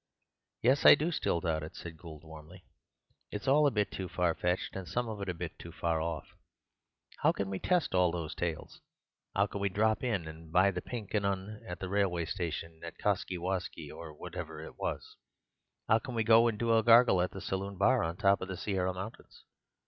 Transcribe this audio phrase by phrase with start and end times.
[0.63, 2.65] "Yes, I do still doubt it," said Gould warmly.
[3.29, 6.01] "It's all a bit too far fetched, and some of it a bit too far
[6.01, 6.25] off.
[7.23, 8.81] 'Ow can we test all those tales?
[9.35, 12.97] 'Ow can we drop in and buy the 'Pink 'Un' at the railway station at
[12.97, 15.17] Kosky Wosky or whatever it was?
[15.87, 18.47] 'Ow can we go and do a gargle at the saloon bar on top of
[18.47, 19.43] the Sierra Mountains?